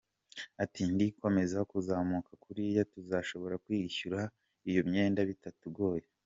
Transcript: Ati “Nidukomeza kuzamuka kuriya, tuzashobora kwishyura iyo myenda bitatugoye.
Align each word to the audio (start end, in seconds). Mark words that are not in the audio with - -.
Ati 0.63 0.81
“Nidukomeza 0.95 1.57
kuzamuka 1.71 2.31
kuriya, 2.43 2.81
tuzashobora 2.93 3.55
kwishyura 3.65 4.19
iyo 4.69 4.81
myenda 4.89 5.19
bitatugoye. 5.29 6.05